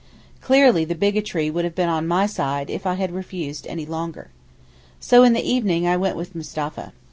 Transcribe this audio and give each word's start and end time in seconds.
Clearly 0.41 0.83
the 0.83 0.95
bigotry 0.95 1.51
would 1.51 1.63
have 1.63 1.75
been 1.75 1.87
on 1.87 2.07
my 2.07 2.25
side 2.25 2.71
if 2.71 2.87
I 2.87 2.95
had 2.95 3.11
refused 3.13 3.67
any 3.67 3.85
longer. 3.85 4.31
So 4.99 5.21
in 5.21 5.33
the 5.33 5.47
evening 5.47 5.85
I 5.85 5.95
went 5.95 6.17
with 6.17 6.33
Mustapha. 6.33 6.93